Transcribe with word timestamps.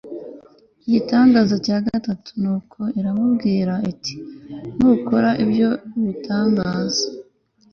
igitangaza 0.85 1.55
cya 1.65 1.77
gatatu 1.87 2.29
nuko 2.41 2.79
iramubwira 2.99 3.73
iti 3.91 4.15
nukora 4.79 5.29
ibyo 5.43 5.69
bitangaza 6.05 7.05